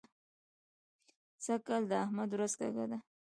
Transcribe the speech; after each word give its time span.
سږ 1.43 1.59
کال 1.67 1.83
د 1.87 1.91
احمد 2.03 2.29
ورځ 2.33 2.51
کږه 2.61 2.85
ده. 2.91 2.97